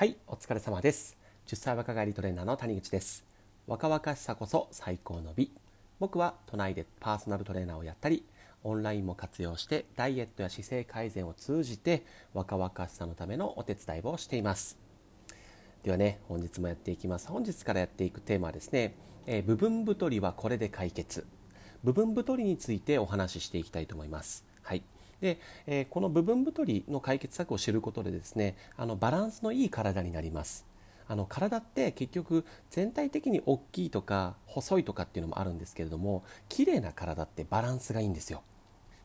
[0.00, 1.18] はいお疲れ様です。
[1.46, 3.22] 10歳若返りトレーナーの谷口です。
[3.66, 5.52] 若々しさこそ最高の美。
[5.98, 8.24] 僕は都内でパーソナルトレーナーをやったり
[8.64, 12.02] オンラインも活用してダイエットや姿勢改善を通じて
[12.32, 14.78] 若々しさのためのお手伝いをしています。
[15.82, 17.28] ではね本日もやっていきます。
[17.28, 18.94] 本日からやっていくテーマはですね、
[19.26, 21.26] えー、部分太りはこれで解決。
[21.84, 24.46] 部分太りについてお話ししていきたいと思います。
[24.62, 24.82] はい。
[25.20, 30.66] で、えー、この部分太りの解決策を知ることでですねあのバランスのいい体になります。
[31.08, 38.42] あの体って結局全体的に大きいとか細いとかっていうのもあるんですけれども綺麗な体ってバランスがいいんですよ。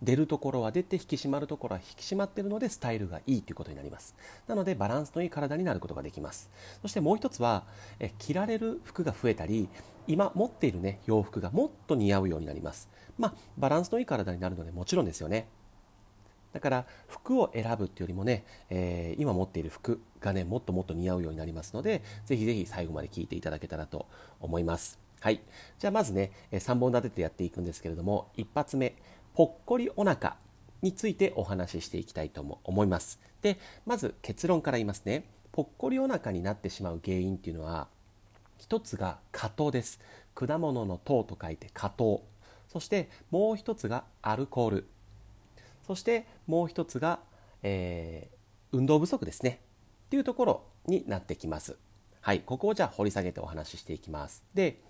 [0.00, 4.14] 出るところは出て引き締まるところは引き締まっているのでスタイルがいいということになります。
[4.46, 6.50] なのでバランスのいい体になることができます。
[6.82, 7.64] そしてもう一つは
[7.98, 9.68] え着られる服が増えたり
[10.06, 12.88] 今持っているね洋服がもっと似合うようになります。
[13.18, 15.48] まあバランスのいい体になるのでもちろんですよね。
[16.52, 24.06] だから服を選ぶっていうよりもね、えー、今持っている服がねもっともっと似合うようになりますのでぜひぜひ最後まで聞いていただけたらと
[24.40, 24.98] 思います。
[25.20, 25.40] はい。
[25.78, 28.94] じゃあまずね3本立ててやっていくんですけれども一発目
[29.34, 30.36] ぽっこりお腹
[30.80, 33.20] についてお話ししていきたいと思います。
[33.42, 35.24] でまず結論から言いますね。
[35.52, 37.88] ぽっこりお腹になってしまう原因っていうのは
[38.58, 40.00] 一つが果糖です。
[40.34, 42.22] 果物の糖と書いて果糖。
[42.68, 44.88] そしてもう一つがアルコール。
[45.88, 47.18] そしてもう一つが、
[47.62, 49.62] えー、運動不足ですね。
[50.06, 51.78] っていうところになってきます。
[52.20, 54.44] はいここをじゃあ掘り下げてお話ししていきます。
[54.52, 54.82] で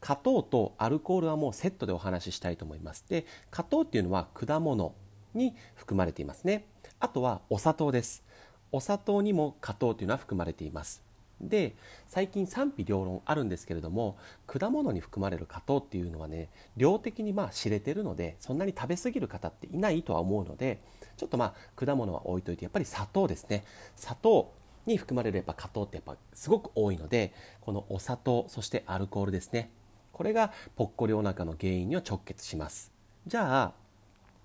[0.00, 3.04] 果糖とアルコールはもうセットでお話ししたいと思います。
[3.08, 4.96] で果糖っていうのは果物
[5.32, 6.66] に含まれていますね。
[6.98, 8.24] あとはお砂糖です。
[8.72, 11.04] お砂糖にも果糖というのは含まれています。
[11.42, 11.74] で
[12.08, 20.80] 最近賛否両論あるんですけれども果物に含まれる果糖っていうのはね量的にまあ知れてるのでそんなに食べ過ぎる方っていないとは思うので
[21.16, 23.64] ちょっとまあ果物は置いといてやっぱり砂糖ですね。
[23.96, 24.52] 砂糖
[24.86, 29.70] に含まれるやっぱ果糖ってやっぱすごく多いのでこのお砂糖そしてアルコールですね。
[30.12, 32.92] これがぽっこりお腹の原因には直結します。
[33.26, 33.72] じゃあ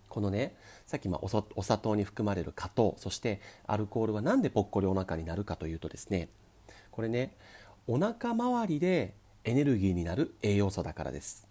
[0.10, 0.56] このね
[0.86, 6.30] さっきまおお砂糖に含まれる果糖そしてアルコールは何でぽっこりお腹になるかというとですね
[6.98, 7.32] これね
[7.86, 9.14] お腹周りで
[9.44, 11.48] エネルギーになる栄養素だからです。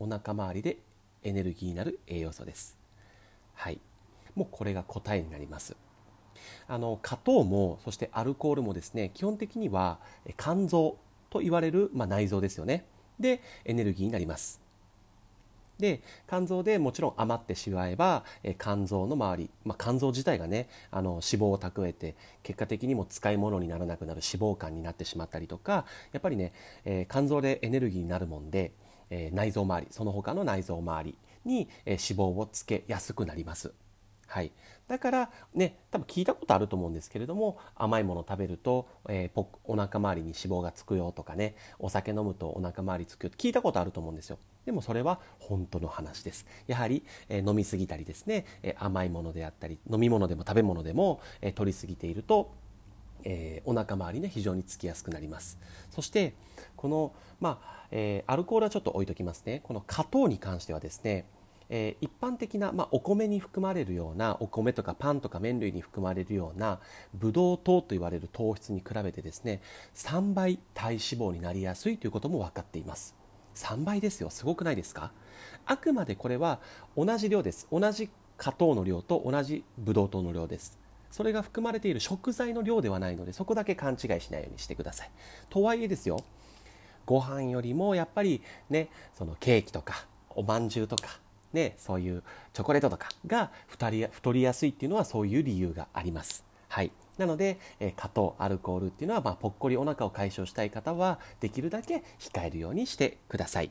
[0.00, 0.78] お腹周りで
[1.22, 2.76] エネルギーになる栄養素です。
[3.54, 3.78] はい。
[4.34, 5.76] もうこれが答えになります。
[6.66, 10.00] あの果糖もそしてアルコールもですね基本的には
[10.36, 10.98] 肝臓
[11.30, 12.84] と言われる、まあ、内臓ですよね。
[13.20, 14.63] でエネルギーになります。
[15.78, 26.52] で肝臓でもちろん余ってしまえば、え肝臓の周り、まあ、肝臓自体がねあの脂肪を蓄えて結果的にも使い物にならなくなる脂肪肝になってしまったりとかやっぱりね、
[26.84, 28.72] えー、肝臓でエネルギーになるもんで、
[29.10, 33.74] えー、内臓周りその他の内臓周りに、え脂肪をつけやすくなります。
[34.34, 34.50] はい、
[34.88, 44.38] だからね多分聞いたことあると思うんですけれども甘いもの食べると、えー、お腹周りに脂肪がつくよとかねお酒飲むとお腹周りつくよって聞いたことあると思うんですよ。
[44.66, 46.46] でもそれは本当の話です。
[46.66, 52.50] やはり、えー、飲み過ぎたりですね、えー、甘いものであったり飲み物でも食べ物でも、えー、取り過ぎていると
[53.22, 55.58] えー、お腹周りね非常につきやすくなります。
[55.90, 56.34] そして
[56.76, 59.60] この、まあえー、アルコールはちょっと置いときますね。
[59.62, 61.24] この果糖に関してはですね
[61.76, 66.78] えー、一般的な、まあ、お米に含まれるようなお米とかパンとか麺類に含まれるような
[67.14, 69.60] ブドウ糖と言われる糖質に比べてですね
[69.96, 73.16] 3倍体脂肪になりやすいということも分かっています。
[73.56, 74.30] 3倍ですよ。
[74.30, 75.10] すごくないですか？
[75.66, 76.60] あくまでこれは
[76.96, 77.66] 同じ量です。
[77.72, 80.78] 同じ果糖の量と同じブドウ糖の量です。
[81.10, 85.10] それが含まれている食材の量ではないのでそこだけ勘違いしないようにしてください。
[85.50, 86.20] とはいえですよ。
[87.04, 91.23] ご飯よりもやっぱりねそのケーキとかおまんじゅうとか
[91.54, 92.22] ね、そういう
[92.52, 96.44] チョコレートとかが太り太りやすいっていうのはそういう理由があります。
[96.68, 103.70] はい、なので、えー、果糖アルコールっていうのは、まあ、ぽっこりお腹を解消したい方はできるだけ控えるようにしてください。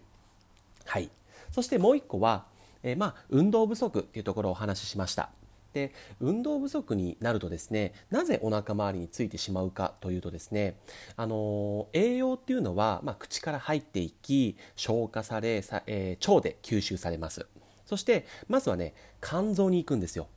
[0.85, 1.09] はい、
[1.51, 2.45] そしてもう一個は、
[2.81, 5.29] えー、まあ、運動不足っていうところをお話ししました。
[5.73, 10.77] で運動不足になるとですねなぜお腹周りについてしまうかというとですね
[11.17, 17.47] あの栄養っていうのは、まあ、口から入っていき消化されさ、え、腸で吸収されます
[17.93, 20.27] そしてまずはね肝臓に行くんですよ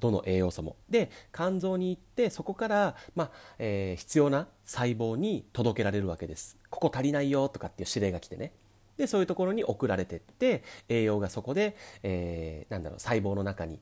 [0.00, 0.74] どの栄養素も。
[0.90, 3.30] で肝臓に行ってそこから、まあ
[3.60, 6.56] えー、必要な細胞に届けられるわけです。
[6.70, 8.50] ここ足りないよとかっていう指令が来てね。
[8.96, 13.78] でそういうところに送られてって栄養がそこで、えー、なんだろう細胞の中に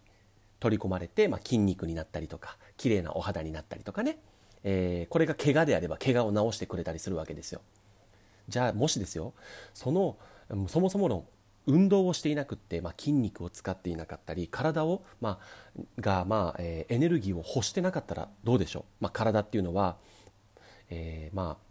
[0.58, 4.18] 取り込まれて、まあ、筋肉になったりとか綺麗なお肌になったりとかね、
[4.62, 7.62] えー、これが怪我であれば怪我を治してくれたりするわけですよ。
[8.46, 9.32] じゃあもしですよ
[9.72, 10.18] その
[10.68, 11.24] そもそもの
[11.70, 19.96] 運動をしていなくって、まあ、筋肉を使っていなかったり体を、まあ、が、まあえー、エネルギーを欲してなかったらどうでしょう、まあ、体っていうのは、
[20.90, 21.70] えー、まあ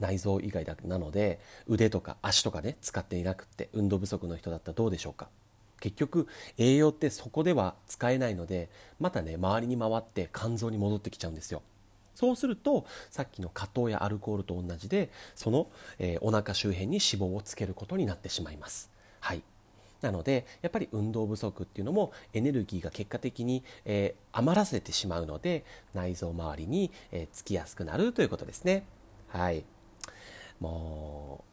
[0.00, 5.28] 内臓以外だなので腕とか足とかね使っていなくって運動不足の人だったらどうでしょうか？
[5.80, 8.68] 結局栄養ってそこでは使えないので
[9.00, 11.62] またね周りに回って肝臓に戻ってきちゃうんですよ。
[12.14, 15.68] そうするとさっきの果糖やアルコールと同じでその、
[16.00, 18.90] えー、お腹周辺に脂肪をつけることになってしまいます。
[19.20, 19.42] はい。
[20.00, 28.84] なのでやっぱり運動不足っていうのもエネルギーが結果的に、えー、余らせてしまうので内臓周りに、えー、つきやすくなるということですね。
[29.28, 29.64] はい。
[30.60, 31.44] も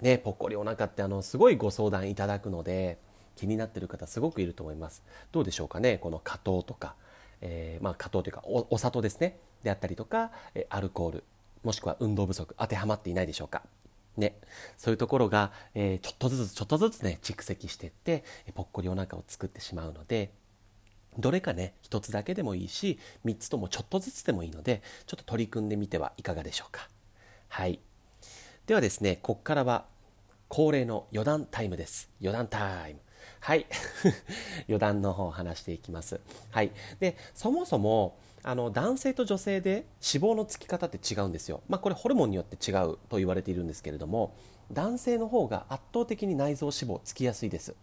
[0.00, 2.98] うねぽっこりお腹ってあのすごいご相談いただくので
[3.36, 5.02] 気になってる方すごくいると思います。
[5.30, 6.94] どうでしょうかねこの果糖とか、
[7.40, 9.38] えー、まあ果糖というかお砂糖ですね。
[9.62, 10.30] であったりとか
[10.70, 11.24] アルコール。
[11.62, 13.62] もしくは運動不足当てはまっていないでしょうか。
[14.16, 14.36] ね、
[14.76, 18.24] そういうところが、えー、ちょっとずつちょっとずつね蓄積していって
[18.54, 20.32] ぽっこりお腹を作ってしまうので
[21.18, 26.88] どれかね1つだけでもいいし3つともちょっとずつでもいいのでちょっと取り組んでみてはいかがでしょうか。
[27.48, 27.80] はい。
[28.66, 29.86] ではですねここからは
[30.48, 32.10] 恒例の余談タイムです。
[32.20, 33.00] 余談タイム。
[33.40, 33.66] はい。
[34.68, 36.20] 余談の方を話していきます。
[36.50, 36.72] はい。
[37.00, 44.34] でそもそもあの男性と女性で脂肪のつき方って違うんですよ、まあ、これホルモンによって違うと言われているんですけれども
[44.72, 47.74] 男性の方が圧倒的に内臓脂肪つきやすいです。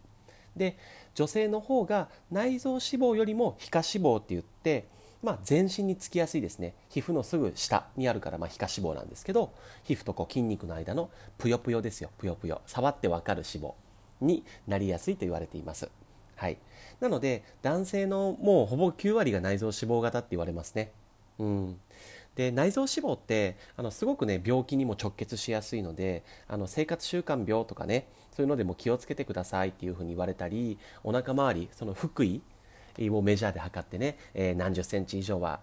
[0.55, 0.77] で
[1.15, 4.87] 女性の方が内臓脂肪よりも皮下脂肪って言って、
[5.21, 6.73] まあ、全身につきやすいですね。
[6.89, 9.53] 皮膚のすぐ下にあるから、まあ、皮下脂肪なんですけど
[9.83, 12.09] 皮膚とこう筋肉の間のぷよぷよですよ。
[12.17, 12.61] ぷよぷよ。
[12.65, 13.73] 触ってわかる脂肪。
[14.21, 15.89] になりやすいと言われています。
[16.35, 16.57] はい。
[16.99, 20.91] なので男性のもうほぼ9割が内臓脂肪型って言われますね。
[21.39, 21.79] うん、
[22.35, 32.41] で内臓脂肪ってあのすごくね病気にも直結しやすいのであの生活習慣病とかねそういうのでも気をつけてくださいっていうふうに言われたりお腹周りその腹囲
[33.09, 35.61] をメジャーで測ってね、えー、何十センチ以上は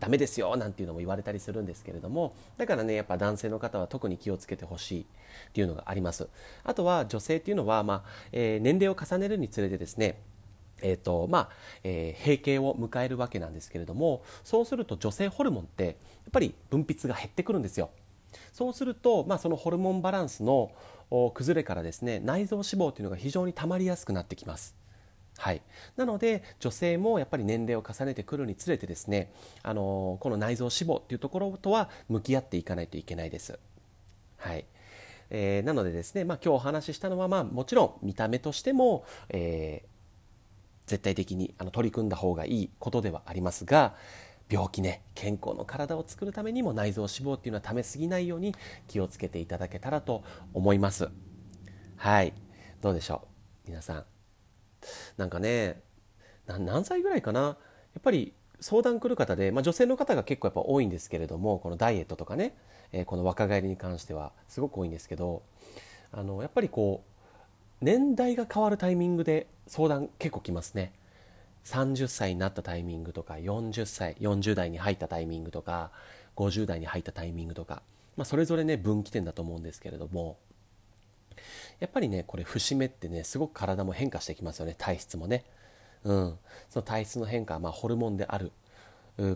[0.00, 5.04] ダメですよなんていうのも言われたりするんですけれどもだからねやっぱ男性の方は特に気をつけてほしいっ
[5.52, 6.28] ていうのがあります。
[6.64, 10.18] あとは女性っていうのは、まあえー、年齢を重ねるにつれてですね
[10.82, 11.48] えーとまあ
[11.84, 15.94] えー、閉経を迎えるわけなんですけれどもそうすると女性ホルモンってやっ
[16.32, 17.90] ぱり分泌が減ってくるんですよ。
[18.52, 20.70] そうすると、まあ、そのホルモンバランスの
[21.34, 24.79] 崩れからですね内臓脂肪というのが非常に溜まりやすくなってきます。
[25.42, 25.62] はい、
[25.96, 29.32] なので女性もやっぱり年齢を重ねてくるにつれてですね、
[29.62, 33.58] あのこの内臓脂肪っていうところとは向き合っていかないといけないです。
[34.36, 34.66] はい。
[35.30, 39.82] えー、なのでですね、まあ、今日お話ししたのは、まあ、もちろん見た目としても、え
[40.86, 43.94] 絶対的にあの取り組んだ方がいいことではありますが
[44.48, 48.56] 病気ね健康の体を作るためにも内臓脂肪っていうのはためすぎないように
[48.88, 51.08] 気をつけていただけたらと思います。
[51.96, 52.34] はい。
[52.82, 53.22] どうでしょ
[53.66, 53.68] う？
[53.70, 54.19] 皆さん。
[55.16, 55.80] なんかね
[56.46, 57.40] 何歳ぐらいかな？
[57.40, 57.56] や
[57.98, 62.54] っぱり相談来る方で、まあ、女性の方が結構やっぱ多いんですけれどもこのダイエットとかね、
[62.92, 65.42] えー、この若返りに関してはすごく多いんですけど
[66.12, 70.92] あのやっぱりこう年代が変わるタイミングで相談結構来ますね。
[71.64, 75.90] 30歳になったタイミングとか40歳40代に入ったタイミングとか
[76.36, 77.82] 50代に入ったタイミングとか、
[78.16, 80.38] まあ、それぞれね分岐点だと思うんですけれども
[81.80, 84.74] やっぱりねこれ節目ってねすごく体も変化してきますよね。
[84.78, 85.44] 体質もね。
[86.04, 86.38] うん。
[86.68, 88.52] その体質の変化はまあホルモンである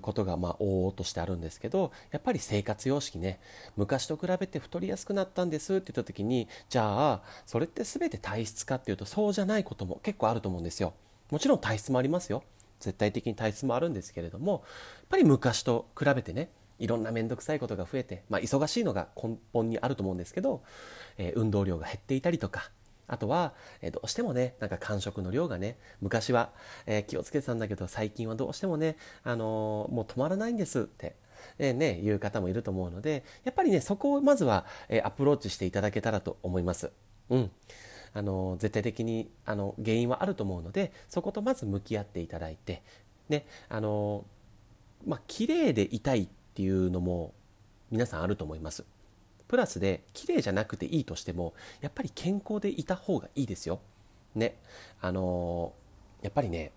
[0.00, 3.40] ことがまあ往々としてあるんですけどやっぱり生活様式ね。
[3.76, 10.94] 昔と比べて太りやすくなったんですって言った時にじゃあそれって全て体質かっていうとそうじゃないことも結構あると思うんですよ。
[11.30, 12.44] もちろん体質もありますよ。
[12.80, 14.62] 絶対的に体質もあるんですけれどもやっ
[15.10, 20.62] ぱり昔と比べてねいろんな面倒くさいことが増えて、まあ、忙しいのが根本にあると思うんですけど、
[21.18, 22.70] えー、運動量が減っていたりとか
[23.06, 23.52] あとは、
[23.82, 26.50] えー、どうしてもね、なんか間食の量がね、昔は、
[26.86, 31.16] えー、気をつけてたんだけど、最近はどうしてもね、あのー、もう止まらないんですって、
[31.58, 36.92] えー、ね、いう方もいると思うので、やっぱりね、そこをまずは、えアプローチしていただけたらと思います。
[37.28, 37.50] うん。
[38.16, 42.82] あの絶対的にあの原因はあると思うので、そことまず向き合っていただいて、
[43.28, 44.24] ね、あの
[45.04, 47.34] まあ、綺麗でいたいってていうのも
[47.90, 48.84] 皆さんあると思います。
[49.48, 53.80] プラスで綺麗じゃなくていいとしてもやっぱり健康でいた方がいいですよ。
[54.34, 54.56] ね。
[55.00, 56.72] あのー、やっぱりね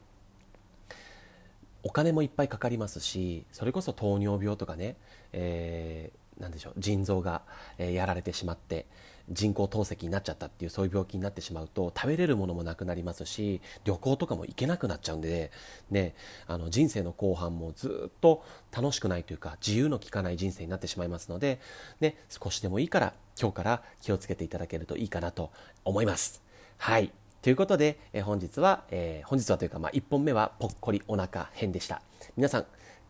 [1.84, 4.98] お金もいっぱいかかりますしそれこそ糖尿病とかね、
[5.32, 7.44] えー、なんでしょう腎臓が、
[7.78, 8.86] えー、やられてしまって
[9.30, 15.52] 人工透析になっちゃったっていうそういう病気になってしまうと食べれるものもなくなりますし旅行とかも行けなくなっちゃうんで、
[15.92, 16.16] ね、
[16.48, 18.44] あの人生の後半もずっと
[18.76, 21.60] 楽しくないというか自由の利かない人生になってしまいますので、
[22.00, 25.52] ね、少しでもいいから今日から気をつけていただけるといいかなと
[25.84, 26.42] 思います。
[26.78, 27.12] はい。
[27.42, 32.02] ということで、え本日は、えー、本日はというか、まあ、1本目はぽっこりお腹編でした。
[32.36, 32.66] 皆さん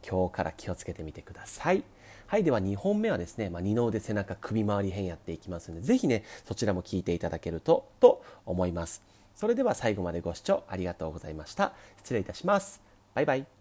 [0.08, 1.84] 今日から気をつけてみてください。
[2.28, 9.02] はいでは2本目はですね、まあ、二の腕背中首回り編やっていきますのでぜひねそちらも聞いていただけるとと思います。
[9.36, 11.74] それでは最後までご視聴ありがとうございました。
[12.00, 12.82] 失礼いたします。
[13.14, 13.57] バイバイ。